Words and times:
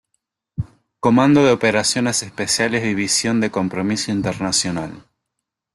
Comando 0.99 1.45
de 1.45 1.51
Operaciones 1.51 2.23
Especiales 2.23 2.81
División 2.81 3.39
de 3.39 3.51
compromiso 3.51 4.11
internacional. 4.11 5.05